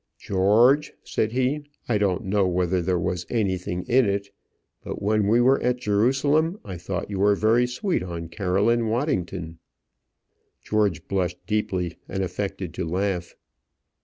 "George," 0.17 0.93
said 1.03 1.31
he, 1.31 1.63
"I 1.87 1.99
don't 1.99 2.25
know 2.25 2.47
whether 2.47 2.81
there 2.81 2.97
was 2.97 3.27
anything 3.29 3.83
in 3.83 4.09
it, 4.09 4.31
but 4.83 4.99
when 4.99 5.27
we 5.27 5.39
were 5.39 5.61
at 5.61 5.75
Jerusalem, 5.77 6.59
I 6.65 6.75
thought 6.77 7.11
you 7.11 7.19
were 7.19 7.35
very 7.35 7.67
sweet 7.67 8.01
on 8.01 8.27
Caroline 8.27 8.87
Waddington." 8.87 9.59
George 10.63 11.07
blushed 11.07 11.45
deeply, 11.45 11.97
and 12.09 12.23
affected 12.23 12.73
to 12.73 12.83
laugh. 12.89 13.35